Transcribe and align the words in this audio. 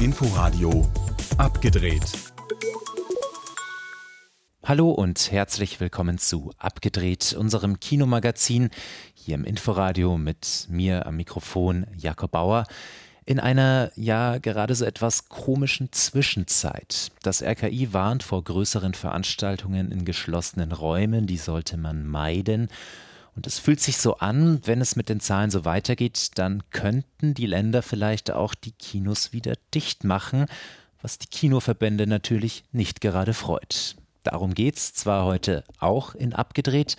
Inforadio 0.00 0.86
abgedreht. 1.38 2.02
Hallo 4.64 4.90
und 4.90 5.30
herzlich 5.30 5.80
willkommen 5.80 6.18
zu 6.18 6.52
Abgedreht, 6.58 7.34
unserem 7.38 7.80
Kinomagazin 7.80 8.70
hier 9.14 9.36
im 9.36 9.44
Inforadio 9.44 10.18
mit 10.18 10.66
mir 10.68 11.06
am 11.06 11.16
Mikrofon 11.16 11.86
Jakob 11.96 12.32
Bauer 12.32 12.66
in 13.26 13.40
einer 13.40 13.90
ja 13.96 14.38
gerade 14.38 14.74
so 14.74 14.84
etwas 14.84 15.28
komischen 15.28 15.92
Zwischenzeit. 15.92 17.10
Das 17.22 17.42
RKI 17.42 17.92
warnt 17.92 18.22
vor 18.22 18.42
größeren 18.44 18.94
Veranstaltungen 18.94 19.90
in 19.90 20.04
geschlossenen 20.04 20.72
Räumen, 20.72 21.26
die 21.26 21.36
sollte 21.36 21.76
man 21.76 22.06
meiden. 22.06 22.68
Und 23.36 23.46
es 23.46 23.58
fühlt 23.58 23.80
sich 23.80 23.98
so 23.98 24.16
an, 24.16 24.60
wenn 24.64 24.80
es 24.80 24.96
mit 24.96 25.10
den 25.10 25.20
Zahlen 25.20 25.50
so 25.50 25.66
weitergeht, 25.66 26.30
dann 26.36 26.62
könnten 26.70 27.34
die 27.34 27.46
Länder 27.46 27.82
vielleicht 27.82 28.30
auch 28.30 28.54
die 28.54 28.72
Kinos 28.72 29.34
wieder 29.34 29.52
dicht 29.74 30.04
machen, 30.04 30.46
was 31.02 31.18
die 31.18 31.28
Kinoverbände 31.28 32.06
natürlich 32.06 32.64
nicht 32.72 33.02
gerade 33.02 33.34
freut. 33.34 33.96
Darum 34.22 34.54
geht's 34.54 34.94
zwar 34.94 35.26
heute 35.26 35.64
auch 35.78 36.14
in 36.14 36.32
abgedreht, 36.32 36.96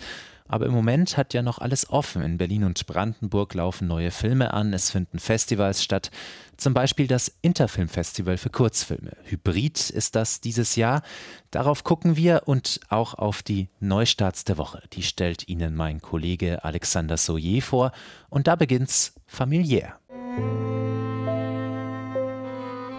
aber 0.48 0.66
im 0.66 0.72
Moment 0.72 1.16
hat 1.16 1.34
ja 1.34 1.42
noch 1.42 1.58
alles 1.58 1.90
offen. 1.90 2.22
In 2.22 2.38
Berlin 2.38 2.64
und 2.64 2.86
Brandenburg 2.86 3.54
laufen 3.54 3.86
neue 3.86 4.10
Filme 4.10 4.52
an, 4.52 4.72
es 4.72 4.90
finden 4.90 5.18
Festivals 5.18 5.84
statt, 5.84 6.10
zum 6.56 6.74
Beispiel 6.74 7.06
das 7.06 7.32
Interfilmfestival 7.42 8.36
für 8.36 8.50
Kurzfilme. 8.50 9.12
Hybrid 9.24 9.90
ist 9.90 10.16
das 10.16 10.40
dieses 10.40 10.74
Jahr. 10.74 11.02
Darauf 11.50 11.84
gucken 11.84 12.16
wir 12.16 12.42
und 12.46 12.80
auch 12.88 13.14
auf 13.14 13.42
die 13.42 13.68
Neustarts 13.78 14.44
der 14.44 14.58
Woche. 14.58 14.82
Die 14.94 15.02
stellt 15.02 15.48
Ihnen 15.48 15.74
mein 15.74 16.00
Kollege 16.00 16.64
Alexander 16.64 17.16
Soyer 17.16 17.62
vor 17.62 17.92
und 18.28 18.48
da 18.48 18.56
beginnt's 18.56 19.14
familiär. 19.26 19.98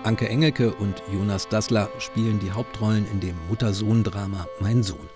Anke 0.04 0.30
Engelke 0.30 0.74
und 0.74 1.04
Jonas 1.12 1.50
Dassler 1.50 1.90
spielen 2.00 2.40
die 2.40 2.52
Hauptrollen 2.52 3.06
in 3.12 3.20
dem 3.20 3.36
Mutter-Sohn-Drama 3.50 4.48
Mein 4.62 4.82
Sohn. 4.82 5.10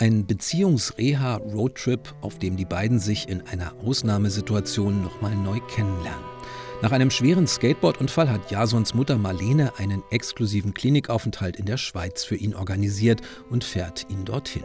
Ein 0.00 0.26
Beziehungsreha-Roadtrip, 0.26 2.14
auf 2.20 2.38
dem 2.38 2.56
die 2.56 2.64
beiden 2.64 3.00
sich 3.00 3.28
in 3.28 3.42
einer 3.48 3.74
Ausnahmesituation 3.84 5.02
nochmal 5.02 5.34
neu 5.34 5.58
kennenlernen. 5.74 6.22
Nach 6.82 6.92
einem 6.92 7.10
schweren 7.10 7.48
Skateboardunfall 7.48 8.30
hat 8.30 8.52
Jasons 8.52 8.94
Mutter 8.94 9.18
Marlene 9.18 9.72
einen 9.76 10.04
exklusiven 10.12 10.72
Klinikaufenthalt 10.72 11.56
in 11.56 11.66
der 11.66 11.78
Schweiz 11.78 12.22
für 12.22 12.36
ihn 12.36 12.54
organisiert 12.54 13.22
und 13.50 13.64
fährt 13.64 14.06
ihn 14.08 14.24
dorthin. 14.24 14.62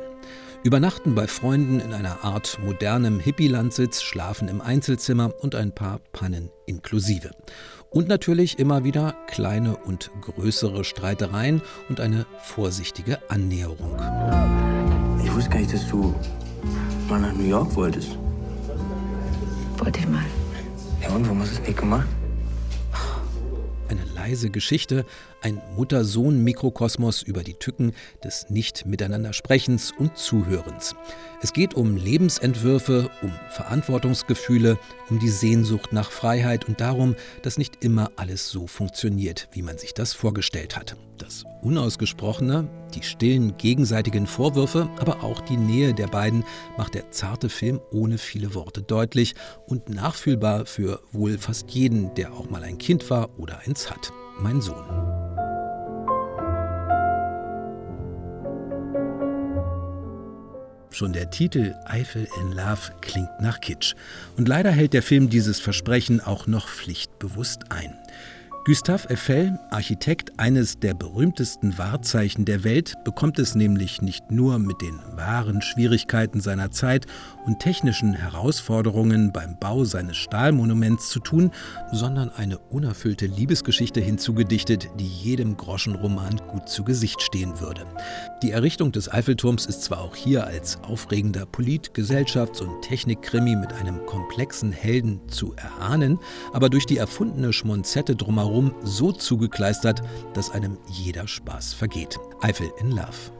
Übernachten 0.61 1.15
bei 1.15 1.25
Freunden 1.25 1.79
in 1.79 1.93
einer 1.93 2.23
Art 2.23 2.59
modernem 2.63 3.19
Hippie-Landsitz, 3.19 4.03
schlafen 4.03 4.47
im 4.49 4.61
Einzelzimmer 4.61 5.33
und 5.41 5.55
ein 5.55 5.73
paar 5.73 5.99
Pannen 6.11 6.51
inklusive. 6.67 7.31
Und 7.89 8.07
natürlich 8.07 8.59
immer 8.59 8.83
wieder 8.83 9.15
kleine 9.25 9.77
und 9.77 10.11
größere 10.21 10.83
Streitereien 10.83 11.63
und 11.89 11.99
eine 11.99 12.27
vorsichtige 12.39 13.17
Annäherung. 13.31 14.82
Ich 15.43 15.49
wusste 15.49 15.57
gar 15.57 15.61
nicht, 15.61 15.73
dass 15.73 15.89
du 15.89 16.15
mal 17.09 17.19
nach 17.19 17.33
New 17.33 17.43
York 17.43 17.75
wolltest. 17.75 18.17
Wollte 19.77 19.99
ich 19.99 20.07
mal. 20.07 20.23
Ja, 21.01 21.09
und 21.09 21.25
warum 21.25 21.41
hast 21.41 21.57
du 21.57 21.61
es 21.61 21.67
nicht 21.67 21.79
gemacht? 21.79 22.07
Eine 23.89 24.05
leise 24.15 24.49
Geschichte, 24.49 25.05
ein 25.43 25.61
Mutter-Sohn-Mikrokosmos 25.75 27.21
über 27.21 27.43
die 27.43 27.53
Tücken 27.53 27.93
des 28.23 28.49
Nicht-Miteinander-Sprechens 28.49 29.91
und 29.97 30.17
Zuhörens. 30.17 30.95
Es 31.41 31.51
geht 31.51 31.73
um 31.73 31.97
Lebensentwürfe, 31.97 33.09
um 33.21 33.31
Verantwortungsgefühle, 33.51 34.79
um 35.09 35.19
die 35.19 35.29
Sehnsucht 35.29 35.91
nach 35.91 36.09
Freiheit 36.09 36.67
und 36.67 36.79
darum, 36.79 37.15
dass 37.41 37.57
nicht 37.57 37.83
immer 37.83 38.11
alles 38.15 38.49
so 38.49 38.65
funktioniert, 38.65 39.49
wie 39.51 39.61
man 39.61 39.77
sich 39.77 39.93
das 39.93 40.13
vorgestellt 40.13 40.77
hat. 40.77 40.95
Das 41.17 41.43
Unausgesprochene, 41.61 42.69
die 42.93 43.03
stillen 43.03 43.57
gegenseitigen 43.57 44.25
Vorwürfe, 44.25 44.89
aber 44.99 45.23
auch 45.23 45.41
die 45.41 45.57
Nähe 45.57 45.93
der 45.93 46.07
beiden 46.07 46.45
macht 46.77 46.95
der 46.95 47.11
zarte 47.11 47.49
Film 47.49 47.81
ohne 47.91 48.17
viele 48.17 48.55
Worte 48.55 48.81
deutlich 48.81 49.35
und 49.67 49.89
nachfühlbar 49.89 50.65
für 50.65 51.01
wohl 51.11 51.37
fast 51.37 51.69
jeden, 51.71 52.13
der 52.15 52.33
auch 52.33 52.49
mal 52.49 52.63
ein 52.63 52.77
Kind 52.77 53.09
war 53.09 53.37
oder 53.37 53.59
eins 53.65 53.91
hat. 53.91 54.13
Mein 54.39 54.61
Sohn. 54.61 55.22
Schon 60.93 61.11
der 61.11 61.31
Titel 61.31 61.73
Eiffel 61.85 62.27
in 62.39 62.51
Love 62.51 62.91
klingt 63.01 63.41
nach 63.41 63.61
Kitsch. 63.61 63.95
Und 64.37 64.47
leider 64.47 64.69
hält 64.69 64.93
der 64.93 65.01
Film 65.01 65.27
dieses 65.27 65.59
Versprechen 65.59 66.21
auch 66.21 66.45
noch 66.45 66.67
pflichtbewusst 66.69 67.71
ein. 67.71 67.97
Gustave 68.65 69.09
Eiffel, 69.09 69.59
Architekt 69.71 70.39
eines 70.39 70.79
der 70.79 70.93
berühmtesten 70.93 71.77
Wahrzeichen 71.77 72.45
der 72.45 72.63
Welt, 72.63 72.93
bekommt 73.03 73.37
es 73.37 73.55
nämlich 73.55 74.01
nicht 74.01 74.31
nur 74.31 74.57
mit 74.57 74.81
den 74.81 74.97
wahren 75.17 75.61
Schwierigkeiten 75.61 76.39
seiner 76.39 76.71
Zeit 76.71 77.05
und 77.45 77.59
technischen 77.59 78.13
Herausforderungen 78.13 79.33
beim 79.33 79.59
Bau 79.59 79.83
seines 79.83 80.15
Stahlmonuments 80.15 81.09
zu 81.09 81.19
tun, 81.19 81.51
sondern 81.91 82.29
eine 82.29 82.57
unerfüllte 82.57 83.25
Liebesgeschichte 83.25 83.99
hinzugedichtet, 83.99 84.87
die 84.97 85.09
jedem 85.09 85.57
Groschenroman 85.57 86.39
gut 86.47 86.69
zu 86.69 86.85
Gesicht 86.85 87.21
stehen 87.21 87.59
würde. 87.59 87.85
Die 88.43 88.51
Errichtung 88.51 88.93
des 88.93 89.11
Eiffelturms 89.11 89.65
ist 89.65 89.83
zwar 89.83 89.99
auch 89.99 90.15
hier 90.15 90.47
als 90.47 90.81
aufregender 90.83 91.45
Polit-, 91.45 91.93
Gesellschafts- 91.93 92.61
und 92.61 92.81
Technikkrimi 92.81 93.57
mit 93.57 93.73
einem 93.73 94.05
komplexen 94.05 94.71
Helden 94.71 95.19
zu 95.27 95.53
erahnen, 95.55 96.17
aber 96.53 96.69
durch 96.69 96.85
die 96.85 96.97
erfundene 96.97 97.51
Schmonzette 97.51 98.15
drumherum 98.15 98.52
drumherum 98.53 98.73
so 98.83 99.11
zugekleistert, 99.11 100.01
dass 100.33 100.51
einem 100.51 100.77
jeder 100.87 101.27
Spaß 101.27 101.73
vergeht. 101.73 102.19
Eiffel 102.41 102.71
in 102.79 102.91
Love. 102.91 103.31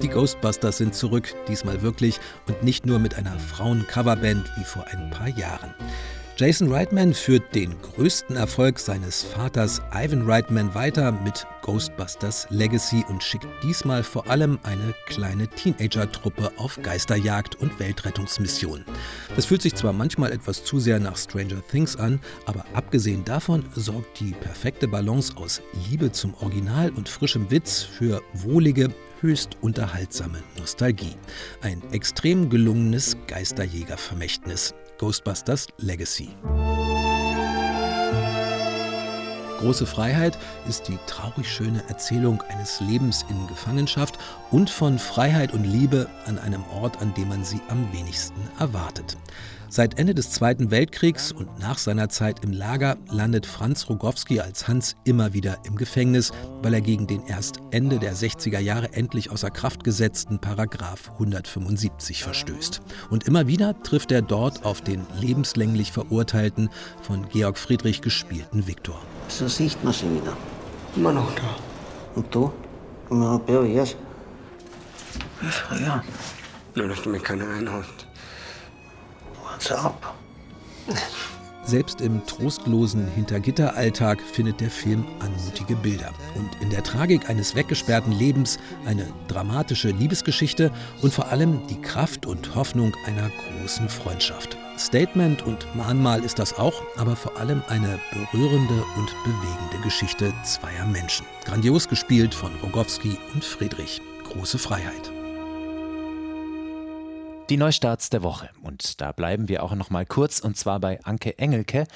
Die 0.00 0.08
Ghostbusters 0.08 0.78
sind 0.78 0.94
zurück, 0.94 1.34
diesmal 1.48 1.82
wirklich 1.82 2.20
und 2.46 2.62
nicht 2.62 2.86
nur 2.86 2.98
mit 2.98 3.16
einer 3.16 3.38
Frauen-Coverband 3.38 4.48
wie 4.56 4.64
vor 4.64 4.86
ein 4.86 5.10
paar 5.10 5.28
Jahren. 5.28 5.74
Jason 6.38 6.70
Reitman 6.70 7.14
führt 7.14 7.54
den 7.54 7.80
größten 7.80 8.36
Erfolg 8.36 8.78
seines 8.78 9.22
Vaters 9.22 9.80
Ivan 9.90 10.28
Reitman 10.28 10.74
weiter 10.74 11.10
mit 11.10 11.46
Ghostbusters 11.62 12.46
Legacy 12.50 13.02
und 13.08 13.22
schickt 13.22 13.46
diesmal 13.62 14.02
vor 14.02 14.28
allem 14.28 14.58
eine 14.62 14.94
kleine 15.06 15.48
Teenager-Truppe 15.48 16.52
auf 16.58 16.78
Geisterjagd 16.82 17.54
und 17.54 17.80
Weltrettungsmission. 17.80 18.84
Das 19.34 19.46
fühlt 19.46 19.62
sich 19.62 19.74
zwar 19.76 19.94
manchmal 19.94 20.30
etwas 20.30 20.62
zu 20.62 20.78
sehr 20.78 21.00
nach 21.00 21.16
Stranger 21.16 21.66
Things 21.68 21.96
an, 21.96 22.20
aber 22.44 22.66
abgesehen 22.74 23.24
davon 23.24 23.64
sorgt 23.74 24.20
die 24.20 24.32
perfekte 24.32 24.88
Balance 24.88 25.34
aus 25.38 25.62
Liebe 25.88 26.12
zum 26.12 26.34
Original 26.34 26.90
und 26.90 27.08
frischem 27.08 27.50
Witz 27.50 27.80
für 27.80 28.20
wohlige, 28.34 28.90
höchst 29.22 29.56
unterhaltsame 29.62 30.42
Nostalgie. 30.58 31.16
Ein 31.62 31.82
extrem 31.92 32.50
gelungenes 32.50 33.16
Geisterjägervermächtnis. 33.26 34.74
Ghostbusters 34.98 35.66
Legacy. 35.78 36.30
Große 39.58 39.86
Freiheit 39.86 40.38
ist 40.68 40.88
die 40.88 40.98
traurig 41.06 41.50
schöne 41.50 41.82
Erzählung 41.88 42.42
eines 42.42 42.80
Lebens 42.80 43.24
in 43.28 43.46
Gefangenschaft 43.46 44.18
und 44.50 44.68
von 44.68 44.98
Freiheit 44.98 45.52
und 45.54 45.64
Liebe 45.64 46.08
an 46.26 46.38
einem 46.38 46.64
Ort, 46.68 47.00
an 47.00 47.14
dem 47.14 47.28
man 47.28 47.44
sie 47.44 47.60
am 47.68 47.90
wenigsten 47.92 48.40
erwartet. 48.58 49.16
Seit 49.76 49.98
Ende 49.98 50.14
des 50.14 50.30
Zweiten 50.30 50.70
Weltkriegs 50.70 51.32
und 51.32 51.58
nach 51.58 51.76
seiner 51.76 52.08
Zeit 52.08 52.42
im 52.42 52.50
Lager 52.50 52.96
landet 53.10 53.44
Franz 53.44 53.90
Rogowski 53.90 54.40
als 54.40 54.66
Hans 54.68 54.96
immer 55.04 55.34
wieder 55.34 55.58
im 55.66 55.76
Gefängnis, 55.76 56.32
weil 56.62 56.72
er 56.72 56.80
gegen 56.80 57.06
den 57.06 57.26
erst 57.26 57.60
Ende 57.72 57.98
der 57.98 58.14
60er 58.14 58.58
Jahre 58.58 58.94
endlich 58.94 59.30
außer 59.30 59.50
Kraft 59.50 59.84
gesetzten 59.84 60.38
Paragraph 60.38 61.10
175 61.12 62.24
verstößt. 62.24 62.80
Und 63.10 63.24
immer 63.24 63.48
wieder 63.48 63.78
trifft 63.82 64.12
er 64.12 64.22
dort 64.22 64.64
auf 64.64 64.80
den 64.80 65.06
lebenslänglich 65.20 65.92
Verurteilten 65.92 66.70
von 67.02 67.28
Georg 67.28 67.58
Friedrich 67.58 68.00
gespielten 68.00 68.66
Viktor. 68.66 68.98
So 69.28 69.46
sieht 69.46 69.84
man 69.84 69.92
sie 69.92 70.06
wieder. 70.06 70.34
Immer 70.96 71.12
noch 71.12 71.30
da. 71.34 71.54
Und 72.14 72.34
du? 72.34 72.50
Im 73.10 73.20
Europeo 73.20 73.62
jetzt? 73.64 73.98
Wie 75.42 75.48
früher. 75.48 76.02
Nur, 76.74 76.88
dass 76.88 77.02
du 77.02 77.10
mir 77.10 77.20
keine 77.20 77.46
reinhaust. 77.46 78.05
What's 79.56 79.72
up? 79.72 80.14
Selbst 81.64 82.02
im 82.02 82.24
trostlosen 82.26 83.08
Hintergitteralltag 83.08 84.20
findet 84.20 84.60
der 84.60 84.70
Film 84.70 85.06
anmutige 85.18 85.74
Bilder. 85.76 86.12
Und 86.34 86.50
in 86.60 86.68
der 86.68 86.84
Tragik 86.84 87.30
eines 87.30 87.54
weggesperrten 87.54 88.12
Lebens 88.12 88.58
eine 88.84 89.06
dramatische 89.28 89.88
Liebesgeschichte 89.88 90.70
und 91.00 91.12
vor 91.12 91.28
allem 91.28 91.66
die 91.68 91.80
Kraft 91.80 92.26
und 92.26 92.54
Hoffnung 92.54 92.92
einer 93.06 93.30
großen 93.30 93.88
Freundschaft. 93.88 94.58
Statement 94.78 95.42
und 95.46 95.74
Mahnmal 95.74 96.22
ist 96.22 96.38
das 96.38 96.58
auch, 96.58 96.82
aber 96.98 97.16
vor 97.16 97.38
allem 97.38 97.62
eine 97.68 97.98
berührende 98.12 98.84
und 98.98 99.10
bewegende 99.24 99.82
Geschichte 99.82 100.34
zweier 100.44 100.84
Menschen. 100.84 101.24
Grandios 101.46 101.88
gespielt 101.88 102.34
von 102.34 102.52
Rogowski 102.62 103.16
und 103.32 103.42
Friedrich. 103.42 104.02
Große 104.22 104.58
Freiheit. 104.58 105.15
Die 107.48 107.56
Neustarts 107.56 108.10
der 108.10 108.24
Woche. 108.24 108.50
Und 108.62 109.00
da 109.00 109.12
bleiben 109.12 109.48
wir 109.48 109.62
auch 109.62 109.72
noch 109.76 109.88
mal 109.88 110.04
kurz 110.04 110.40
und 110.40 110.56
zwar 110.56 110.80
bei 110.80 111.00
Anke 111.04 111.38
Engelke. 111.38 111.86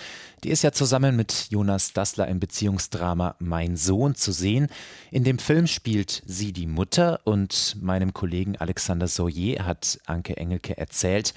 Die 0.44 0.50
ist 0.50 0.62
ja 0.62 0.70
zusammen 0.70 1.16
mit 1.16 1.48
Jonas 1.50 1.92
Dassler 1.92 2.28
im 2.28 2.38
Beziehungsdrama 2.38 3.34
Mein 3.40 3.76
Sohn 3.76 4.14
zu 4.14 4.30
sehen. 4.30 4.68
In 5.10 5.24
dem 5.24 5.40
Film 5.40 5.66
spielt 5.66 6.22
sie 6.24 6.52
die 6.52 6.68
Mutter 6.68 7.18
und 7.24 7.76
meinem 7.82 8.14
Kollegen 8.14 8.58
Alexander 8.58 9.08
Soyer 9.08 9.64
hat 9.64 9.98
Anke 10.06 10.36
Engelke 10.36 10.78
erzählt, 10.78 11.34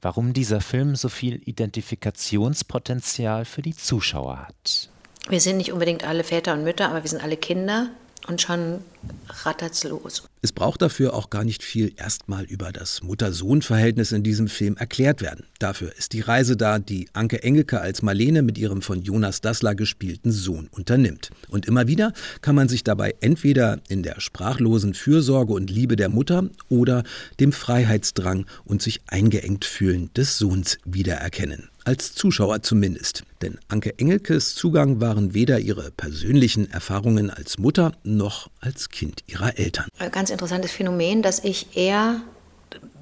warum 0.00 0.32
dieser 0.32 0.60
Film 0.60 0.94
so 0.94 1.08
viel 1.08 1.42
Identifikationspotenzial 1.44 3.44
für 3.44 3.62
die 3.62 3.74
Zuschauer 3.74 4.46
hat. 4.46 4.90
Wir 5.28 5.40
sind 5.40 5.56
nicht 5.56 5.72
unbedingt 5.72 6.04
alle 6.04 6.22
Väter 6.22 6.52
und 6.52 6.62
Mütter, 6.62 6.88
aber 6.88 7.02
wir 7.02 7.10
sind 7.10 7.20
alle 7.20 7.36
Kinder 7.36 7.88
und 8.26 8.40
schon 8.40 8.80
rattert's 9.28 9.84
los. 9.84 10.24
Es 10.42 10.52
braucht 10.52 10.82
dafür 10.82 11.14
auch 11.14 11.30
gar 11.30 11.44
nicht 11.44 11.62
viel 11.62 11.92
erstmal 11.96 12.44
über 12.44 12.72
das 12.72 13.02
Mutter-Sohn-Verhältnis 13.02 14.12
in 14.12 14.22
diesem 14.22 14.48
Film 14.48 14.76
erklärt 14.76 15.20
werden. 15.20 15.46
Dafür 15.58 15.92
ist 15.96 16.12
die 16.12 16.20
Reise 16.20 16.56
da, 16.56 16.78
die 16.78 17.08
Anke 17.12 17.42
Engelke 17.42 17.80
als 17.80 18.02
Marlene 18.02 18.42
mit 18.42 18.58
ihrem 18.58 18.82
von 18.82 19.02
Jonas 19.02 19.40
Dassler 19.40 19.74
gespielten 19.74 20.32
Sohn 20.32 20.68
unternimmt. 20.70 21.30
Und 21.48 21.66
immer 21.66 21.86
wieder 21.88 22.12
kann 22.42 22.54
man 22.54 22.68
sich 22.68 22.84
dabei 22.84 23.14
entweder 23.20 23.80
in 23.88 24.02
der 24.02 24.20
sprachlosen 24.20 24.94
Fürsorge 24.94 25.52
und 25.52 25.70
Liebe 25.70 25.96
der 25.96 26.08
Mutter 26.08 26.48
oder 26.68 27.02
dem 27.40 27.52
Freiheitsdrang 27.52 28.46
und 28.64 28.82
sich 28.82 29.00
eingeengt 29.06 29.64
fühlen 29.64 30.10
des 30.14 30.38
Sohns 30.38 30.78
wiedererkennen 30.84 31.68
als 31.86 32.14
Zuschauer 32.14 32.62
zumindest. 32.62 33.22
Denn 33.42 33.58
Anke 33.68 33.98
Engelkes 33.98 34.54
Zugang 34.54 35.00
waren 35.00 35.34
weder 35.34 35.60
ihre 35.60 35.90
persönlichen 35.92 36.70
Erfahrungen 36.70 37.30
als 37.30 37.58
Mutter 37.58 37.92
noch 38.02 38.50
als 38.60 38.90
Kind 38.90 39.22
ihrer 39.26 39.58
Eltern. 39.58 39.86
Ein 39.98 40.10
ganz 40.10 40.30
interessantes 40.30 40.72
Phänomen, 40.72 41.22
das 41.22 41.44
ich 41.44 41.76
eher 41.76 42.20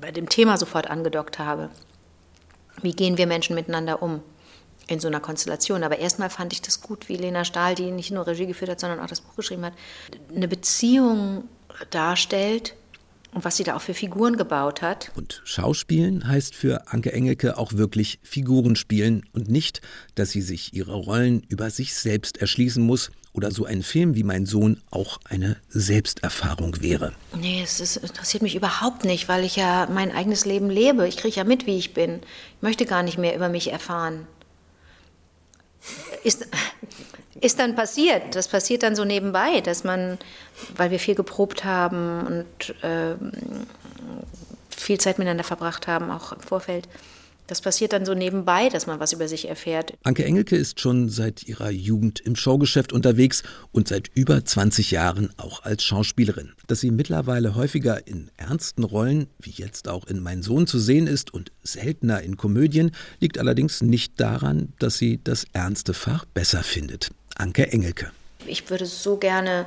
bei 0.01 0.11
dem 0.11 0.29
Thema 0.29 0.59
sofort 0.59 0.91
angedockt 0.91 1.39
habe. 1.39 1.71
Wie 2.83 2.93
gehen 2.93 3.17
wir 3.17 3.27
Menschen 3.27 3.55
miteinander 3.55 4.03
um? 4.03 4.21
in 4.87 5.01
so 5.01 5.09
einer 5.09 5.21
Konstellation. 5.21 5.83
Aber 5.83 5.99
erstmal 5.99 6.29
fand 6.29 6.53
ich 6.53 6.61
das 6.61 6.83
gut, 6.83 7.09
wie 7.09 7.17
Lena 7.17 7.47
Stahl, 7.47 7.75
die 7.75 7.91
nicht 7.91 8.11
nur 8.11 8.27
Regie 8.27 8.47
geführt 8.47 8.71
hat, 8.71 8.81
sondern 8.81 9.01
auch 9.01 9.07
das 9.07 9.23
Buch 9.23 9.37
geschrieben 9.37 9.65
hat, 9.65 9.73
eine 10.35 10.47
Beziehung 10.47 11.49
darstellt, 11.91 12.75
und 13.35 13.45
was 13.45 13.57
sie 13.57 13.65
da 13.65 13.77
auch 13.77 13.81
für 13.81 13.95
Figuren 13.95 14.37
gebaut 14.37 14.81
hat. 14.81 15.11
Und 15.17 15.43
Schauspielen 15.45 16.27
heißt 16.27 16.55
für 16.55 16.89
Anke 16.93 17.13
Engelke 17.13 17.59
auch 17.59 17.75
wirklich 17.75 18.19
Figuren 18.23 18.77
spielen 18.77 19.25
und 19.33 19.49
nicht, 19.49 19.81
dass 20.15 20.31
sie 20.31 20.43
sich 20.43 20.73
ihre 20.73 20.95
Rollen 20.95 21.43
über 21.49 21.71
sich 21.71 21.95
selbst 21.95 22.39
erschließen 22.39 22.83
muss 22.83 23.11
oder 23.33 23.51
so 23.51 23.65
ein 23.65 23.83
Film 23.83 24.15
wie 24.15 24.23
Mein 24.23 24.47
Sohn 24.47 24.81
auch 24.91 25.19
eine 25.25 25.57
Selbsterfahrung 25.69 26.81
wäre. 26.81 27.13
Nee, 27.37 27.61
es 27.63 27.81
ist, 27.81 27.97
interessiert 27.97 28.45
mich 28.45 28.55
überhaupt 28.55 29.05
nicht, 29.05 29.29
weil 29.29 29.45
ich 29.45 29.57
ja 29.57 29.89
mein 29.93 30.13
eigenes 30.13 30.45
Leben 30.45 30.71
lebe. 30.71 31.09
Ich 31.09 31.17
kriege 31.17 31.35
ja 31.35 31.45
mit, 31.45 31.67
wie 31.67 31.77
ich 31.77 31.93
bin. 31.93 32.21
Ich 32.57 32.63
möchte 32.63 32.87
gar 32.87 33.03
nicht 33.03 33.19
mehr 33.19 33.35
über 33.35 33.49
mich 33.49 33.73
erfahren. 33.73 34.29
Ist, 36.23 36.47
ist 37.41 37.59
dann 37.59 37.75
passiert. 37.75 38.35
Das 38.35 38.49
passiert 38.49 38.83
dann 38.83 38.97
so 38.97 39.05
nebenbei, 39.05 39.61
dass 39.61 39.85
man, 39.85 40.19
weil 40.77 40.91
wir 40.91 40.99
viel 40.99 41.15
geprobt 41.15 41.65
haben 41.65 42.27
und 42.27 42.83
äh, 42.83 43.15
viel 44.71 44.99
Zeit 44.99 45.19
miteinander 45.19 45.45
verbracht 45.45 45.87
haben, 45.87 46.11
auch 46.11 46.33
im 46.33 46.41
Vorfeld, 46.41 46.89
das 47.47 47.61
passiert 47.61 47.93
dann 47.93 48.07
so 48.07 48.15
nebenbei, 48.15 48.69
dass 48.69 48.87
man 48.87 49.01
was 49.01 49.13
über 49.13 49.29
sich 49.29 49.49
erfährt. 49.49 49.95
Anke 50.03 50.25
Engelke 50.25 50.57
ist 50.57 50.81
schon 50.81 51.09
seit 51.09 51.43
ihrer 51.43 51.71
Jugend 51.71 52.21
im 52.21 52.37
Showgeschäft 52.37 52.93
unterwegs 52.93 53.43
und 53.73 53.89
seit 53.89 54.11
über 54.15 54.45
20 54.45 54.91
Jahren 54.91 55.31
auch 55.37 55.63
als 55.63 55.83
Schauspielerin. 55.83 56.53
Dass 56.67 56.81
sie 56.81 56.91
mittlerweile 56.91 57.55
häufiger 57.55 58.07
in 58.07 58.31
ernsten 58.37 58.85
Rollen, 58.85 59.27
wie 59.39 59.51
jetzt 59.51 59.89
auch 59.89 60.07
in 60.07 60.21
Mein 60.21 60.43
Sohn 60.43 60.67
zu 60.67 60.79
sehen 60.79 61.07
ist 61.07 61.35
und 61.35 61.53
seltener 61.63 62.23
in 62.23 62.37
Komödien, 62.37 62.93
liegt 63.21 63.39
allerdings 63.39 63.83
nicht 63.83 64.19
daran, 64.21 64.73
dass 64.79 64.97
sie 64.97 65.21
das 65.23 65.47
ernste 65.53 65.93
Fach 65.93 66.25
besser 66.25 66.63
findet. 66.63 67.11
Anke 67.37 67.71
Engelke. 67.71 68.11
Ich 68.47 68.71
würde 68.71 68.87
so 68.87 69.17
gerne 69.17 69.67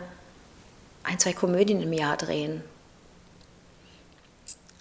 ein, 1.03 1.19
zwei 1.19 1.33
Komödien 1.33 1.81
im 1.81 1.93
Jahr 1.93 2.17
drehen. 2.17 2.61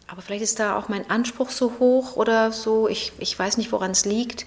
Aber 0.07 0.23
vielleicht 0.23 0.45
ist 0.45 0.61
da 0.61 0.77
auch 0.79 0.89
mein 0.89 1.11
Anspruch 1.11 1.51
so 1.51 1.79
hoch 1.79 2.17
oder 2.17 2.53
so. 2.53 2.89
Ich, 2.89 3.13
ich 3.19 3.39
weiß 3.39 3.57
nicht, 3.57 3.73
woran 3.73 3.91
es 3.91 4.05
liegt. 4.05 4.47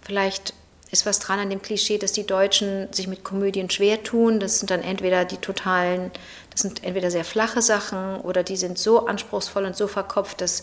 Vielleicht 0.00 0.54
ist 0.90 1.06
was 1.06 1.18
dran 1.18 1.38
an 1.38 1.50
dem 1.50 1.60
Klischee, 1.60 1.98
dass 1.98 2.12
die 2.12 2.26
Deutschen 2.26 2.92
sich 2.92 3.08
mit 3.08 3.24
Komödien 3.24 3.68
schwer 3.68 4.02
tun. 4.02 4.40
Das 4.40 4.60
sind 4.60 4.70
dann 4.70 4.80
entweder 4.80 5.24
die 5.24 5.36
totalen, 5.36 6.10
das 6.50 6.62
sind 6.62 6.84
entweder 6.84 7.10
sehr 7.10 7.24
flache 7.24 7.62
Sachen 7.62 8.20
oder 8.20 8.42
die 8.42 8.56
sind 8.56 8.78
so 8.78 9.06
anspruchsvoll 9.06 9.64
und 9.64 9.76
so 9.76 9.88
verkopft, 9.88 10.40
dass 10.40 10.62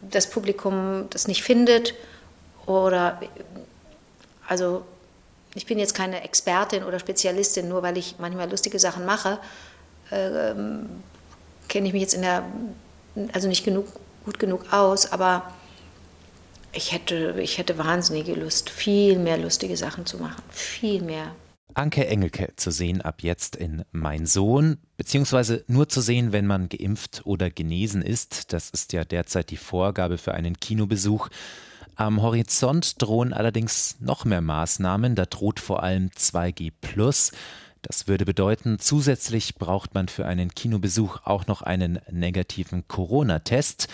das 0.00 0.30
Publikum 0.30 1.06
das 1.10 1.26
nicht 1.26 1.42
findet. 1.42 1.94
Oder 2.64 3.20
also 4.48 4.84
ich 5.54 5.66
bin 5.66 5.78
jetzt 5.78 5.94
keine 5.94 6.22
Expertin 6.22 6.84
oder 6.84 6.98
Spezialistin, 6.98 7.68
nur 7.68 7.82
weil 7.82 7.96
ich 7.96 8.16
manchmal 8.18 8.50
lustige 8.50 8.78
Sachen 8.78 9.04
mache, 9.04 9.38
äh, 10.10 10.54
kenne 11.68 11.88
ich 11.88 11.92
mich 11.92 12.02
jetzt 12.02 12.14
in 12.14 12.22
der, 12.22 12.44
also 13.32 13.48
nicht 13.48 13.64
genug, 13.64 13.86
gut 14.24 14.38
genug 14.38 14.72
aus, 14.72 15.12
aber 15.12 15.52
ich 16.72 16.92
hätte, 16.92 17.36
ich 17.40 17.58
hätte 17.58 17.78
wahnsinnige 17.78 18.34
Lust, 18.34 18.70
viel 18.70 19.18
mehr 19.18 19.38
lustige 19.38 19.76
Sachen 19.76 20.06
zu 20.06 20.18
machen, 20.18 20.42
viel 20.50 21.02
mehr. 21.02 21.34
Anke 21.74 22.06
Engelke 22.06 22.54
zu 22.56 22.70
sehen 22.70 23.02
ab 23.02 23.22
jetzt 23.22 23.54
in 23.54 23.84
Mein 23.92 24.24
Sohn, 24.26 24.78
beziehungsweise 24.96 25.62
nur 25.66 25.88
zu 25.88 26.00
sehen, 26.00 26.32
wenn 26.32 26.46
man 26.46 26.70
geimpft 26.70 27.22
oder 27.24 27.50
genesen 27.50 28.00
ist. 28.00 28.54
Das 28.54 28.70
ist 28.70 28.94
ja 28.94 29.04
derzeit 29.04 29.50
die 29.50 29.58
Vorgabe 29.58 30.16
für 30.16 30.32
einen 30.32 30.58
Kinobesuch. 30.58 31.28
Am 31.94 32.22
Horizont 32.22 33.00
drohen 33.02 33.32
allerdings 33.32 33.96
noch 34.00 34.24
mehr 34.24 34.40
Maßnahmen. 34.40 35.14
Da 35.16 35.26
droht 35.26 35.60
vor 35.60 35.82
allem 35.82 36.08
2G. 36.16 36.72
Das 37.86 38.08
würde 38.08 38.24
bedeuten, 38.24 38.80
zusätzlich 38.80 39.54
braucht 39.54 39.94
man 39.94 40.08
für 40.08 40.26
einen 40.26 40.48
Kinobesuch 40.48 41.20
auch 41.24 41.46
noch 41.46 41.62
einen 41.62 42.00
negativen 42.10 42.88
Corona-Test. 42.88 43.86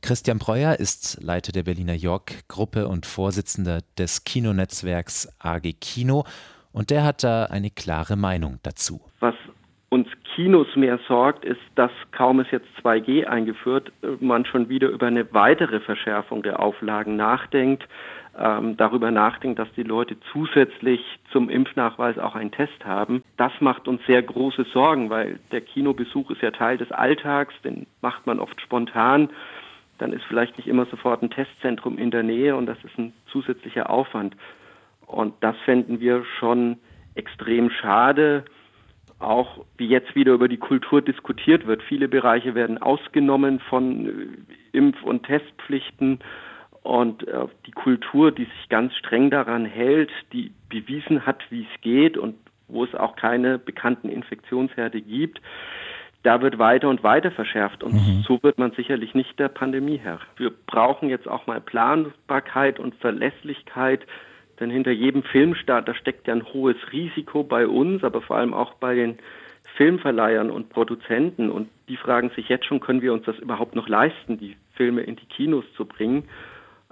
Christian 0.00 0.38
Breuer 0.38 0.76
ist 0.76 1.22
Leiter 1.22 1.52
der 1.52 1.64
Berliner 1.64 1.92
York-Gruppe 1.92 2.88
und 2.88 3.04
Vorsitzender 3.04 3.80
des 3.98 4.24
Kinonetzwerks 4.24 5.28
AG 5.40 5.74
Kino. 5.78 6.24
Und 6.72 6.88
der 6.88 7.04
hat 7.04 7.22
da 7.22 7.44
eine 7.44 7.68
klare 7.68 8.16
Meinung 8.16 8.60
dazu. 8.62 9.02
Was 9.20 9.34
uns 9.90 10.08
Kinos 10.34 10.74
mehr 10.74 10.98
sorgt, 11.06 11.44
ist, 11.44 11.60
dass 11.74 11.92
kaum 12.12 12.40
ist 12.40 12.50
jetzt 12.50 12.68
2G 12.82 13.26
eingeführt, 13.26 13.92
man 14.20 14.46
schon 14.46 14.70
wieder 14.70 14.88
über 14.88 15.06
eine 15.06 15.32
weitere 15.34 15.80
Verschärfung 15.80 16.42
der 16.42 16.60
Auflagen 16.60 17.16
nachdenkt, 17.16 17.86
ähm, 18.38 18.76
darüber 18.78 19.10
nachdenkt, 19.10 19.58
dass 19.58 19.70
die 19.74 19.82
Leute 19.82 20.16
zusätzlich 20.32 21.00
zum 21.30 21.50
Impfnachweis 21.50 22.18
auch 22.18 22.34
einen 22.34 22.50
Test 22.50 22.84
haben. 22.86 23.22
Das 23.36 23.52
macht 23.60 23.88
uns 23.88 24.00
sehr 24.06 24.22
große 24.22 24.64
Sorgen, 24.72 25.10
weil 25.10 25.40
der 25.50 25.60
Kinobesuch 25.60 26.30
ist 26.30 26.42
ja 26.42 26.50
Teil 26.50 26.78
des 26.78 26.92
Alltags, 26.92 27.54
den 27.64 27.86
macht 28.00 28.26
man 28.26 28.38
oft 28.38 28.60
spontan. 28.60 29.30
Dann 29.98 30.12
ist 30.12 30.24
vielleicht 30.24 30.56
nicht 30.56 30.68
immer 30.68 30.86
sofort 30.86 31.22
ein 31.22 31.30
Testzentrum 31.30 31.98
in 31.98 32.10
der 32.10 32.22
Nähe 32.22 32.56
und 32.56 32.66
das 32.66 32.78
ist 32.84 32.98
ein 32.98 33.12
zusätzlicher 33.26 33.90
Aufwand. 33.90 34.36
Und 35.06 35.34
das 35.40 35.56
fänden 35.64 36.00
wir 36.00 36.24
schon 36.38 36.78
extrem 37.14 37.70
schade 37.70 38.44
auch 39.24 39.64
wie 39.76 39.88
jetzt 39.88 40.14
wieder 40.14 40.32
über 40.32 40.48
die 40.48 40.58
Kultur 40.58 41.02
diskutiert 41.02 41.66
wird. 41.66 41.82
Viele 41.82 42.08
Bereiche 42.08 42.54
werden 42.54 42.78
ausgenommen 42.78 43.60
von 43.60 44.06
äh, 44.72 44.78
Impf- 44.78 45.02
und 45.02 45.24
Testpflichten 45.24 46.20
und 46.82 47.26
äh, 47.26 47.46
die 47.66 47.72
Kultur, 47.72 48.32
die 48.32 48.44
sich 48.44 48.68
ganz 48.68 48.94
streng 48.96 49.30
daran 49.30 49.64
hält, 49.64 50.10
die 50.32 50.52
bewiesen 50.68 51.26
hat, 51.26 51.42
wie 51.50 51.62
es 51.62 51.80
geht 51.80 52.18
und 52.18 52.36
wo 52.74 52.84
es 52.84 52.94
auch 52.94 53.16
keine 53.16 53.58
bekannten 53.58 54.10
Infektionsherde 54.10 55.00
gibt, 55.00 55.40
da 56.22 56.42
wird 56.42 56.58
weiter 56.58 56.88
und 56.88 57.02
weiter 57.02 57.30
verschärft 57.30 57.82
und 57.82 57.94
mhm. 57.94 58.24
so 58.26 58.42
wird 58.42 58.58
man 58.58 58.72
sicherlich 58.72 59.14
nicht 59.14 59.38
der 59.38 59.48
Pandemie 59.48 59.98
Herr. 59.98 60.20
Wir 60.36 60.50
brauchen 60.50 61.08
jetzt 61.08 61.28
auch 61.28 61.46
mal 61.46 61.60
Planbarkeit 61.60 62.78
und 62.78 62.94
Verlässlichkeit 62.96 64.06
denn 64.60 64.70
hinter 64.70 64.92
jedem 64.92 65.22
Filmstart, 65.22 65.88
da 65.88 65.94
steckt 65.94 66.28
ja 66.28 66.34
ein 66.34 66.44
hohes 66.52 66.76
Risiko 66.92 67.42
bei 67.42 67.66
uns, 67.66 68.04
aber 68.04 68.22
vor 68.22 68.36
allem 68.36 68.54
auch 68.54 68.74
bei 68.74 68.94
den 68.94 69.18
Filmverleihern 69.76 70.50
und 70.50 70.68
Produzenten. 70.68 71.50
Und 71.50 71.68
die 71.88 71.96
fragen 71.96 72.30
sich 72.30 72.48
jetzt 72.48 72.66
schon, 72.66 72.80
können 72.80 73.02
wir 73.02 73.12
uns 73.12 73.24
das 73.24 73.38
überhaupt 73.38 73.74
noch 73.74 73.88
leisten, 73.88 74.38
die 74.38 74.56
Filme 74.74 75.02
in 75.02 75.16
die 75.16 75.26
Kinos 75.26 75.64
zu 75.76 75.84
bringen? 75.84 76.24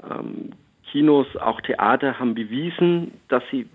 Ähm, 0.03 0.51
Kinos, 0.91 1.27
auch 1.37 1.61
Theater 1.61 2.19
haben 2.19 2.35
bewiesen, 2.35 3.13
dass 3.29 3.43
sie 3.51 3.67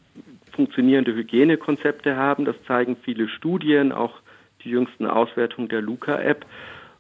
funktionierende 0.51 1.13
Hygienekonzepte 1.13 2.15
haben. 2.15 2.45
Das 2.45 2.55
zeigen 2.65 2.97
viele 3.03 3.27
Studien, 3.27 3.91
auch 3.91 4.21
die 4.63 4.69
jüngsten 4.69 5.05
Auswertungen 5.05 5.69
der 5.69 5.81
Luca-App. 5.81 6.45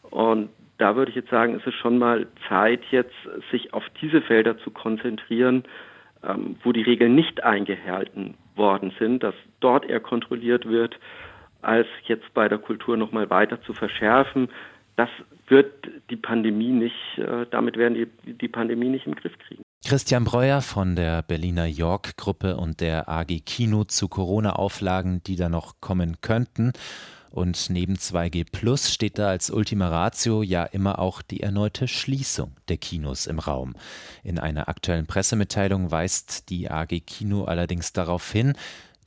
Und 0.09 0.49
da 0.77 0.95
würde 0.95 1.09
ich 1.09 1.15
jetzt 1.15 1.29
sagen, 1.29 1.55
ist 1.55 1.67
es 1.67 1.73
schon 1.73 1.97
mal 1.97 2.27
Zeit, 2.47 2.81
jetzt 2.91 3.15
sich 3.51 3.73
auf 3.73 3.83
diese 4.01 4.21
Felder 4.21 4.57
zu 4.59 4.71
konzentrieren, 4.71 5.63
ähm, 6.23 6.55
wo 6.63 6.71
die 6.71 6.83
Regeln 6.83 7.15
nicht 7.15 7.43
eingehalten 7.43 8.35
worden 8.55 8.91
sind, 8.99 9.23
dass 9.23 9.35
dort 9.59 9.85
eher 9.85 9.99
kontrolliert 9.99 10.67
wird, 10.67 10.99
als 11.61 11.87
jetzt 12.03 12.33
bei 12.33 12.47
der 12.47 12.57
Kultur 12.57 12.97
nochmal 12.97 13.29
weiter 13.29 13.61
zu 13.61 13.73
verschärfen. 13.73 14.49
das 14.95 15.09
wird 15.47 15.87
die 16.09 16.15
Pandemie 16.15 16.71
nicht, 16.71 17.17
äh, 17.17 17.45
damit 17.51 17.77
werden 17.77 17.93
die 17.93 18.33
die 18.33 18.47
Pandemie 18.47 18.89
nicht 18.89 19.05
im 19.05 19.15
Griff 19.15 19.37
kriegen. 19.39 19.63
Christian 19.85 20.25
Breuer 20.25 20.61
von 20.61 20.95
der 20.95 21.21
Berliner 21.21 21.65
York-Gruppe 21.65 22.57
und 22.57 22.81
der 22.81 23.07
AG 23.07 23.39
Kino 23.45 23.85
zu 23.85 24.09
Corona-Auflagen, 24.09 25.23
die 25.23 25.35
da 25.35 25.47
noch 25.47 25.75
kommen 25.79 26.19
könnten. 26.21 26.73
Und 27.29 27.69
neben 27.69 27.95
2G 27.95 28.45
Plus 28.51 28.91
steht 28.91 29.19
da 29.19 29.29
als 29.29 29.49
Ultima 29.49 29.89
Ratio 29.89 30.41
ja 30.41 30.63
immer 30.63 30.99
auch 30.99 31.21
die 31.21 31.41
erneute 31.41 31.87
Schließung 31.87 32.55
der 32.67 32.77
Kinos 32.77 33.27
im 33.27 33.39
Raum. 33.39 33.75
In 34.23 34.39
einer 34.39 34.67
aktuellen 34.69 35.05
Pressemitteilung 35.05 35.91
weist 35.91 36.49
die 36.49 36.69
AG 36.69 36.99
Kino 37.05 37.43
allerdings 37.43 37.93
darauf 37.93 38.31
hin, 38.31 38.53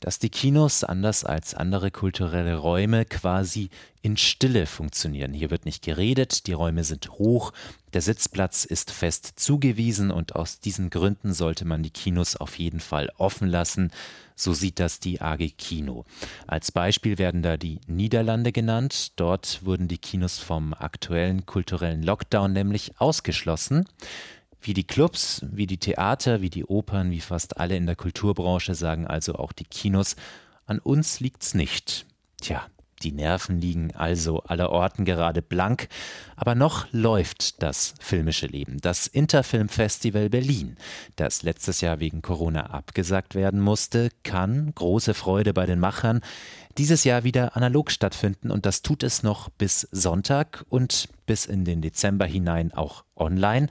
dass 0.01 0.19
die 0.19 0.31
Kinos 0.31 0.83
anders 0.83 1.25
als 1.25 1.55
andere 1.55 1.91
kulturelle 1.91 2.57
Räume 2.57 3.05
quasi 3.05 3.71
in 4.03 4.17
Stille 4.17 4.67
funktionieren. 4.67 5.35
Hier 5.35 5.51
wird 5.51 5.67
nicht 5.67 5.85
geredet, 5.85 6.47
die 6.47 6.55
Räume 6.55 6.85
sind 6.85 7.11
hoch, 7.11 7.53
der 7.93 8.03
Sitzplatz 8.03 8.65
ist 8.65 8.93
fest 8.93 9.33
zugewiesen 9.37 10.11
und 10.11 10.37
aus 10.37 10.61
diesen 10.61 10.91
Gründen 10.91 11.33
sollte 11.33 11.65
man 11.65 11.83
die 11.83 11.91
Kinos 11.91 12.37
auf 12.37 12.59
jeden 12.59 12.81
Fall 12.81 13.11
offen 13.19 13.49
lassen. 13.49 13.91
So 14.37 14.55
sieht 14.55 14.79
das 14.79 15.01
die 15.01 15.21
AG 15.21 15.51
Kino. 15.59 16.05
Als 16.47 16.73
Beispiel 16.73 17.19
werden 17.19 17.43
da 17.43 17.57
die 17.57 17.81
Niederlande 17.87 18.53
genannt. 18.53 19.13
Dort 19.17 19.65
wurden 19.65 19.89
die 19.89 19.99
Kinos 19.99 20.39
vom 20.39 20.73
aktuellen 20.73 21.45
kulturellen 21.45 22.03
Lockdown 22.03 22.53
nämlich 22.53 22.99
ausgeschlossen. 22.99 23.85
Wie 24.61 24.75
die 24.75 24.85
Clubs, 24.85 25.45
wie 25.51 25.67
die 25.67 25.79
Theater, 25.79 26.43
wie 26.43 26.51
die 26.51 26.65
Opern, 26.65 27.11
wie 27.11 27.21
fast 27.21 27.59
alle 27.59 27.77
in 27.77 27.87
der 27.87 27.97
Kulturbranche 27.97 28.75
sagen 28.75 29.07
also 29.07 29.35
auch 29.35 29.53
die 29.53 29.65
Kinos, 29.65 30.17
an 30.67 30.79
uns 30.79 31.21
liegt's 31.21 31.55
nicht. 31.55 32.07
Tja, 32.41 32.67
die 33.03 33.13
Nerven 33.13 33.61
liegen 33.61 33.95
also 33.95 34.41
allerorten 34.41 35.07
gerade 35.07 35.41
blank, 35.41 35.89
aber 36.37 36.55
noch 36.55 36.87
läuft 36.93 37.63
das 37.63 37.95
filmische 37.99 38.47
Leben. 38.47 38.79
Das 38.83 39.07
Interfilmfestival 39.07 40.29
Berlin, 40.29 40.77
das 41.17 41.43
letztes 41.43 41.81
Jahr 41.81 41.99
wegen 41.99 42.21
Corona 42.21 42.67
abgesagt 42.67 43.35
werden 43.35 43.61
musste, 43.61 44.11
kann, 44.23 44.73
große 44.75 45.15
Freude 45.15 45.55
bei 45.55 45.65
den 45.65 45.81
Machern, 45.81 46.21
dieses 46.77 47.05
Jahr 47.05 47.25
wieder 47.25 47.57
analog 47.57 47.91
stattfinden 47.91 48.51
und 48.51 48.67
das 48.67 48.83
tut 48.83 49.03
es 49.03 49.23
noch 49.23 49.49
bis 49.49 49.89
Sonntag 49.93 50.65
und 50.69 51.09
bis 51.25 51.47
in 51.47 51.65
den 51.65 51.81
Dezember 51.81 52.27
hinein 52.27 52.73
auch 52.73 53.05
online. 53.17 53.69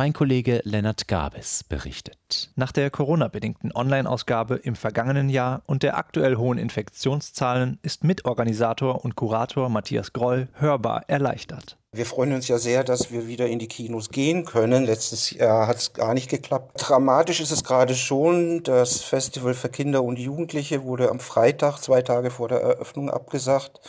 Mein 0.00 0.14
Kollege 0.14 0.62
Lennart 0.64 1.08
Gabes 1.08 1.62
berichtet. 1.62 2.50
Nach 2.56 2.72
der 2.72 2.88
Corona-bedingten 2.88 3.70
Online-Ausgabe 3.74 4.54
im 4.54 4.74
vergangenen 4.74 5.28
Jahr 5.28 5.60
und 5.66 5.82
der 5.82 5.98
aktuell 5.98 6.36
hohen 6.36 6.56
Infektionszahlen 6.56 7.78
ist 7.82 8.02
Mitorganisator 8.02 9.04
und 9.04 9.14
Kurator 9.14 9.68
Matthias 9.68 10.14
Groll 10.14 10.48
hörbar 10.54 11.04
erleichtert. 11.08 11.76
Wir 11.92 12.06
freuen 12.06 12.32
uns 12.32 12.48
ja 12.48 12.56
sehr, 12.56 12.82
dass 12.82 13.12
wir 13.12 13.26
wieder 13.26 13.46
in 13.48 13.58
die 13.58 13.68
Kinos 13.68 14.08
gehen 14.08 14.46
können. 14.46 14.86
Letztes 14.86 15.32
Jahr 15.32 15.66
hat 15.66 15.76
es 15.76 15.92
gar 15.92 16.14
nicht 16.14 16.30
geklappt. 16.30 16.76
Dramatisch 16.78 17.42
ist 17.42 17.50
es 17.50 17.62
gerade 17.62 17.94
schon. 17.94 18.62
Das 18.62 19.02
Festival 19.02 19.52
für 19.52 19.68
Kinder 19.68 20.02
und 20.02 20.18
Jugendliche 20.18 20.82
wurde 20.84 21.10
am 21.10 21.20
Freitag, 21.20 21.76
zwei 21.76 22.00
Tage 22.00 22.30
vor 22.30 22.48
der 22.48 22.62
Eröffnung, 22.62 23.10
abgesagt. 23.10 23.80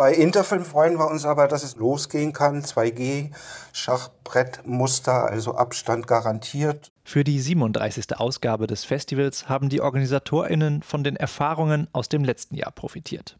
Bei 0.00 0.14
Interfilm 0.14 0.64
freuen 0.64 0.98
wir 0.98 1.10
uns 1.10 1.26
aber, 1.26 1.46
dass 1.46 1.62
es 1.62 1.76
losgehen 1.76 2.32
kann. 2.32 2.62
2G, 2.62 3.32
Schachbrettmuster, 3.74 5.26
also 5.26 5.56
Abstand 5.56 6.06
garantiert. 6.06 6.90
Für 7.04 7.22
die 7.22 7.38
37. 7.38 8.18
Ausgabe 8.18 8.66
des 8.66 8.86
Festivals 8.86 9.50
haben 9.50 9.68
die 9.68 9.82
OrganisatorInnen 9.82 10.82
von 10.82 11.04
den 11.04 11.16
Erfahrungen 11.16 11.86
aus 11.92 12.08
dem 12.08 12.24
letzten 12.24 12.54
Jahr 12.54 12.70
profitiert. 12.70 13.36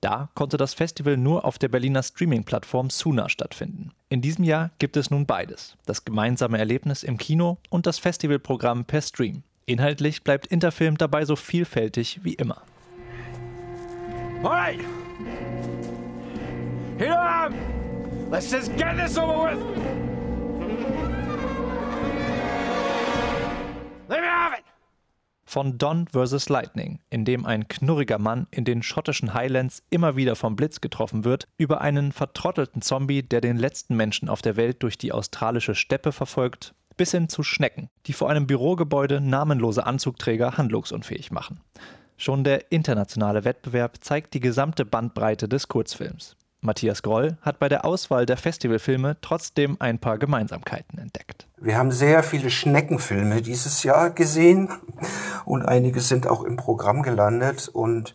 Da 0.00 0.30
konnte 0.34 0.56
das 0.56 0.72
Festival 0.72 1.18
nur 1.18 1.44
auf 1.44 1.58
der 1.58 1.68
Berliner 1.68 2.02
Streaming-Plattform 2.02 2.88
Suna 2.88 3.28
stattfinden. 3.28 3.92
In 4.08 4.22
diesem 4.22 4.44
Jahr 4.44 4.70
gibt 4.78 4.96
es 4.96 5.10
nun 5.10 5.26
beides: 5.26 5.76
das 5.84 6.06
gemeinsame 6.06 6.56
Erlebnis 6.56 7.02
im 7.02 7.18
Kino 7.18 7.58
und 7.68 7.86
das 7.86 7.98
Festivalprogramm 7.98 8.86
per 8.86 9.02
Stream. 9.02 9.42
Inhaltlich 9.66 10.24
bleibt 10.24 10.46
Interfilm 10.46 10.96
dabei 10.96 11.26
so 11.26 11.36
vielfältig 11.36 12.20
wie 12.22 12.32
immer. 12.32 12.62
Alright! 14.42 14.80
I 17.00 17.06
am! 17.06 17.54
Let's 18.28 18.50
just 18.50 18.76
get 18.76 18.96
this 18.96 19.16
over 19.16 19.50
with! 19.50 19.60
Let 24.08 24.20
me 24.20 24.26
have 24.26 24.58
it! 24.58 24.64
Von 25.44 25.78
Don 25.78 26.08
vs. 26.08 26.48
Lightning, 26.48 26.98
in 27.08 27.24
dem 27.24 27.46
ein 27.46 27.68
knurriger 27.68 28.18
Mann 28.18 28.48
in 28.50 28.64
den 28.64 28.82
schottischen 28.82 29.32
Highlands 29.32 29.84
immer 29.90 30.16
wieder 30.16 30.34
vom 30.34 30.56
Blitz 30.56 30.80
getroffen 30.80 31.24
wird, 31.24 31.46
über 31.56 31.80
einen 31.82 32.10
vertrottelten 32.10 32.82
Zombie, 32.82 33.22
der 33.22 33.40
den 33.40 33.58
letzten 33.58 33.94
Menschen 33.94 34.28
auf 34.28 34.42
der 34.42 34.56
Welt 34.56 34.82
durch 34.82 34.98
die 34.98 35.12
australische 35.12 35.76
Steppe 35.76 36.10
verfolgt, 36.10 36.74
bis 36.96 37.12
hin 37.12 37.28
zu 37.28 37.44
Schnecken, 37.44 37.90
die 38.06 38.12
vor 38.12 38.28
einem 38.28 38.48
Bürogebäude 38.48 39.20
namenlose 39.20 39.86
Anzugträger 39.86 40.56
handlungsunfähig 40.58 41.30
machen. 41.30 41.60
Schon 42.16 42.42
der 42.42 42.72
internationale 42.72 43.44
Wettbewerb 43.44 43.98
zeigt 44.00 44.34
die 44.34 44.40
gesamte 44.40 44.84
Bandbreite 44.84 45.48
des 45.48 45.68
Kurzfilms. 45.68 46.34
Matthias 46.60 47.02
Groll 47.02 47.36
hat 47.42 47.58
bei 47.58 47.68
der 47.68 47.84
Auswahl 47.84 48.26
der 48.26 48.36
Festivalfilme 48.36 49.16
trotzdem 49.20 49.76
ein 49.78 49.98
paar 49.98 50.18
Gemeinsamkeiten 50.18 50.98
entdeckt. 50.98 51.46
Wir 51.60 51.76
haben 51.76 51.92
sehr 51.92 52.22
viele 52.22 52.50
Schneckenfilme 52.50 53.42
dieses 53.42 53.82
Jahr 53.82 54.10
gesehen 54.10 54.68
und 55.44 55.62
einige 55.64 56.00
sind 56.00 56.26
auch 56.26 56.42
im 56.42 56.56
Programm 56.56 57.02
gelandet. 57.02 57.68
Und 57.68 58.14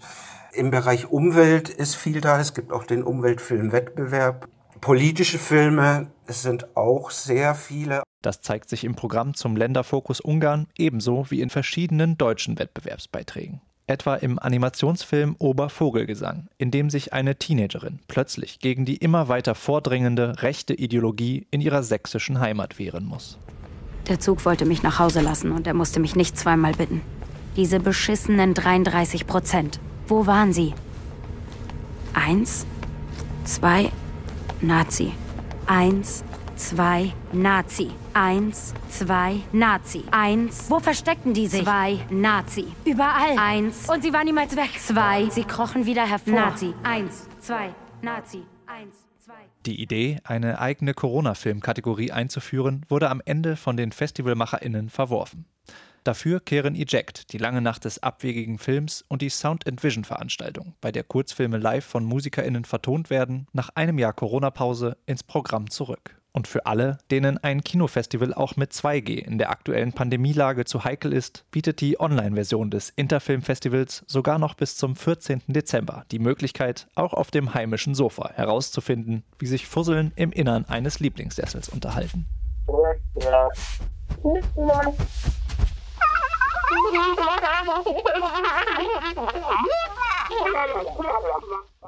im 0.53 0.71
Bereich 0.71 1.09
Umwelt 1.09 1.69
ist 1.69 1.95
viel 1.95 2.21
da. 2.21 2.39
Es 2.39 2.53
gibt 2.53 2.71
auch 2.71 2.83
den 2.83 3.03
Umweltfilmwettbewerb. 3.03 4.47
Politische 4.81 5.39
Filme, 5.39 6.07
es 6.27 6.41
sind 6.41 6.75
auch 6.75 7.11
sehr 7.11 7.55
viele. 7.55 8.03
Das 8.21 8.41
zeigt 8.41 8.69
sich 8.69 8.83
im 8.83 8.95
Programm 8.95 9.33
zum 9.33 9.55
Länderfokus 9.55 10.19
Ungarn 10.19 10.67
ebenso 10.77 11.29
wie 11.29 11.41
in 11.41 11.49
verschiedenen 11.49 12.17
deutschen 12.17 12.59
Wettbewerbsbeiträgen 12.59 13.61
etwa 13.87 14.15
im 14.15 14.39
Animationsfilm 14.39 15.35
Obervogelgesang, 15.39 16.47
in 16.57 16.71
dem 16.71 16.89
sich 16.89 17.13
eine 17.13 17.35
Teenagerin 17.35 17.99
plötzlich 18.07 18.59
gegen 18.59 18.85
die 18.85 18.97
immer 18.97 19.27
weiter 19.27 19.55
vordringende 19.55 20.41
rechte 20.41 20.73
Ideologie 20.73 21.47
in 21.51 21.61
ihrer 21.61 21.83
sächsischen 21.83 22.39
Heimat 22.39 22.79
wehren 22.79 23.05
muss. 23.05 23.37
Der 24.07 24.19
Zug 24.19 24.45
wollte 24.45 24.65
mich 24.65 24.83
nach 24.83 24.99
Hause 24.99 25.21
lassen 25.21 25.51
und 25.51 25.67
er 25.67 25.73
musste 25.73 25.99
mich 25.99 26.15
nicht 26.15 26.37
zweimal 26.37 26.73
bitten. 26.73 27.01
Diese 27.55 27.79
beschissenen 27.79 28.53
33 28.53 29.27
Prozent. 29.27 29.79
Wo 30.07 30.25
waren 30.25 30.51
sie? 30.51 30.73
Eins, 32.13 32.65
zwei, 33.45 33.91
Nazi. 34.61 35.13
Eins, 35.65 36.23
zwei, 36.55 37.13
Nazi. 37.31 37.91
Eins, 38.13 38.73
zwei, 38.89 39.41
Nazi. 39.51 40.03
Eins. 40.11 40.69
Wo 40.69 40.79
versteckten 40.79 41.33
die 41.33 41.47
sich? 41.47 41.63
Zwei, 41.63 41.99
Nazi. 42.09 42.67
Überall. 42.85 43.37
Eins. 43.37 43.89
Und 43.89 44.03
sie 44.03 44.13
waren 44.13 44.25
niemals 44.25 44.55
weg. 44.55 44.69
Zwei. 44.79 45.29
Sie 45.29 45.43
krochen 45.43 45.85
wieder 45.85 46.07
hervor. 46.07 46.33
Nazi. 46.33 46.73
Eins, 46.83 47.27
zwei, 47.39 47.69
Nazi. 48.01 48.43
Eins. 48.65 48.95
Die 49.65 49.81
Idee, 49.81 50.19
eine 50.25 50.59
eigene 50.59 50.93
Corona-Film-Kategorie 50.93 52.11
einzuführen, 52.11 52.85
wurde 52.89 53.09
am 53.09 53.21
Ende 53.23 53.55
von 53.55 53.77
den 53.77 53.93
FestivalmacherInnen 53.93 54.89
verworfen. 54.89 55.45
Dafür 56.03 56.41
kehren 56.41 56.75
Eject, 56.75 57.31
die 57.31 57.37
lange 57.37 57.61
Nacht 57.61 57.85
des 57.85 58.03
abwegigen 58.03 58.59
Films 58.59 59.05
und 59.07 59.21
die 59.21 59.29
Sound 59.29 59.65
and 59.65 59.81
Vision 59.81 60.03
Veranstaltung, 60.03 60.73
bei 60.81 60.91
der 60.91 61.05
Kurzfilme 61.05 61.57
live 61.57 61.85
von 61.85 62.03
MusikerInnen 62.03 62.65
vertont 62.65 63.09
werden, 63.09 63.47
nach 63.53 63.69
einem 63.75 63.97
Jahr 63.99 64.11
Corona-Pause 64.11 64.97
ins 65.05 65.23
Programm 65.23 65.69
zurück. 65.69 66.21
Und 66.35 66.47
für 66.47 66.65
alle, 66.65 66.97
denen 67.11 67.37
ein 67.37 67.63
Kinofestival 67.63 68.33
auch 68.33 68.55
mit 68.55 68.71
2G 68.71 69.19
in 69.19 69.37
der 69.37 69.51
aktuellen 69.51 69.93
Pandemielage 69.93 70.65
zu 70.65 70.83
heikel 70.83 71.13
ist, 71.13 71.45
bietet 71.51 71.79
die 71.79 71.99
Online-Version 71.99 72.71
des 72.71 72.89
Interfilm-Festivals 72.89 74.03
sogar 74.07 74.39
noch 74.39 74.55
bis 74.55 74.75
zum 74.75 74.95
14. 74.95 75.43
Dezember 75.47 76.05
die 76.09 76.17
Möglichkeit, 76.17 76.87
auch 76.95 77.13
auf 77.13 77.29
dem 77.29 77.53
heimischen 77.53 77.93
Sofa 77.93 78.31
herauszufinden, 78.33 79.23
wie 79.37 79.45
sich 79.45 79.67
Fusseln 79.67 80.11
im 80.15 80.31
Innern 80.31 80.65
eines 80.65 80.99
Lieblingssessels 80.99 81.69
unterhalten. 81.69 82.25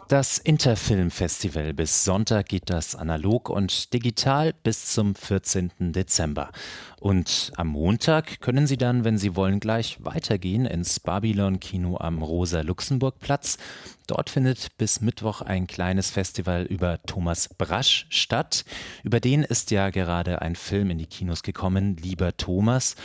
Das 0.07 0.37
Interfilm 0.37 1.09
Festival 1.09 1.73
bis 1.73 2.03
Sonntag 2.03 2.47
geht 2.47 2.69
das 2.69 2.95
analog 2.95 3.49
und 3.49 3.91
digital 3.91 4.53
bis 4.53 4.85
zum 4.93 5.15
14. 5.15 5.71
Dezember. 5.79 6.51
Und 6.99 7.51
am 7.55 7.69
Montag 7.69 8.39
können 8.39 8.67
Sie 8.67 8.77
dann, 8.77 9.03
wenn 9.03 9.17
Sie 9.17 9.35
wollen, 9.35 9.59
gleich 9.59 9.97
weitergehen 10.01 10.67
ins 10.67 10.99
Babylon 10.99 11.59
Kino 11.59 11.97
am 11.97 12.21
Rosa-Luxemburg-Platz. 12.21 13.57
Dort 14.05 14.29
findet 14.29 14.77
bis 14.77 15.01
Mittwoch 15.01 15.41
ein 15.41 15.65
kleines 15.65 16.11
Festival 16.11 16.65
über 16.65 17.01
Thomas 17.07 17.49
Brasch 17.57 18.05
statt. 18.09 18.63
Über 19.03 19.19
den 19.19 19.41
ist 19.43 19.71
ja 19.71 19.89
gerade 19.89 20.43
ein 20.43 20.55
Film 20.55 20.91
in 20.91 20.99
die 20.99 21.07
Kinos 21.07 21.41
gekommen, 21.41 21.97
Lieber 21.97 22.37
Thomas. 22.37 22.95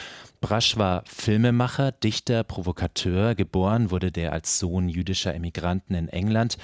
Brasch 0.40 0.78
war 0.78 1.04
Filmemacher, 1.06 1.92
Dichter, 1.92 2.44
Provokateur. 2.44 3.35
Geboren 3.35 3.90
wurde 3.90 4.11
der 4.11 4.32
als 4.32 4.59
Sohn 4.59 4.88
jüdischer 4.88 5.35
Emigranten 5.35 5.94
in 5.94 6.09
England. 6.09 6.56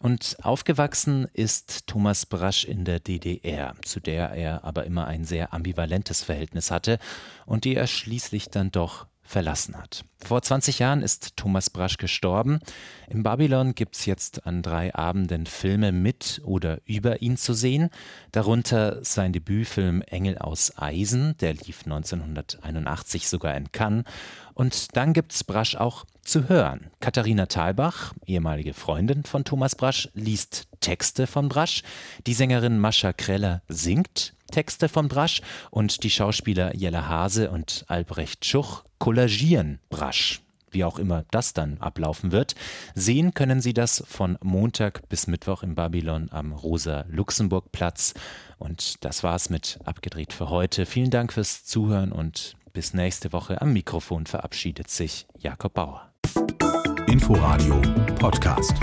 Und 0.00 0.36
aufgewachsen 0.42 1.28
ist 1.32 1.86
Thomas 1.86 2.26
Brasch 2.26 2.64
in 2.64 2.84
der 2.84 3.00
DDR, 3.00 3.74
zu 3.82 4.00
der 4.00 4.30
er 4.30 4.64
aber 4.64 4.84
immer 4.84 5.06
ein 5.06 5.24
sehr 5.24 5.54
ambivalentes 5.54 6.24
Verhältnis 6.24 6.70
hatte 6.70 6.98
und 7.46 7.64
die 7.64 7.76
er 7.76 7.86
schließlich 7.86 8.50
dann 8.50 8.72
doch 8.72 9.06
verlassen 9.32 9.76
hat. 9.76 10.04
Vor 10.22 10.42
20 10.42 10.78
Jahren 10.78 11.02
ist 11.02 11.36
Thomas 11.36 11.70
Brasch 11.70 11.96
gestorben. 11.96 12.60
Im 13.08 13.22
Babylon 13.22 13.74
gibt 13.74 13.96
es 13.96 14.06
jetzt 14.06 14.46
an 14.46 14.62
drei 14.62 14.94
Abenden 14.94 15.46
Filme 15.46 15.90
mit 15.90 16.40
oder 16.44 16.80
über 16.84 17.22
ihn 17.22 17.36
zu 17.36 17.54
sehen. 17.54 17.88
Darunter 18.30 19.02
sein 19.02 19.32
Debütfilm 19.32 20.02
Engel 20.02 20.38
aus 20.38 20.76
Eisen, 20.76 21.36
der 21.38 21.54
lief 21.54 21.80
1981 21.84 23.28
sogar 23.28 23.56
in 23.56 23.72
Cannes. 23.72 24.04
Und 24.54 24.96
dann 24.96 25.14
gibt 25.14 25.32
es 25.32 25.44
Brasch 25.44 25.76
auch 25.76 26.04
zu 26.22 26.48
hören. 26.48 26.90
Katharina 27.00 27.46
Thalbach, 27.46 28.12
ehemalige 28.26 28.74
Freundin 28.74 29.24
von 29.24 29.44
Thomas 29.44 29.74
Brasch, 29.74 30.10
liest 30.12 30.68
Texte 30.80 31.26
von 31.26 31.48
Brasch. 31.48 31.82
Die 32.26 32.34
Sängerin 32.34 32.78
Mascha 32.78 33.12
Kreller 33.12 33.62
singt 33.68 34.34
Texte 34.52 34.88
von 34.88 35.08
Brasch 35.08 35.40
und 35.70 36.04
die 36.04 36.10
Schauspieler 36.10 36.76
Jella 36.76 37.08
Hase 37.08 37.50
und 37.50 37.84
Albrecht 37.88 38.44
Schuch 38.44 38.84
kollagieren 39.02 39.80
Brasch. 39.90 40.42
Wie 40.70 40.84
auch 40.84 41.00
immer 41.00 41.24
das 41.32 41.54
dann 41.54 41.76
ablaufen 41.78 42.30
wird. 42.30 42.54
Sehen 42.94 43.34
können 43.34 43.60
Sie 43.60 43.74
das 43.74 44.04
von 44.06 44.38
Montag 44.44 45.08
bis 45.08 45.26
Mittwoch 45.26 45.64
im 45.64 45.74
Babylon 45.74 46.28
am 46.30 46.52
Rosa-Luxemburg-Platz. 46.52 48.14
Und 48.58 49.04
das 49.04 49.24
war's 49.24 49.50
mit 49.50 49.80
Abgedreht 49.84 50.32
für 50.32 50.50
heute. 50.50 50.86
Vielen 50.86 51.10
Dank 51.10 51.32
fürs 51.32 51.64
Zuhören 51.64 52.12
und 52.12 52.54
bis 52.72 52.94
nächste 52.94 53.32
Woche. 53.32 53.60
Am 53.60 53.72
Mikrofon 53.72 54.26
verabschiedet 54.26 54.88
sich 54.88 55.26
Jakob 55.36 55.74
Bauer. 55.74 56.08
Inforadio 57.08 57.82
Podcast. 58.20 58.76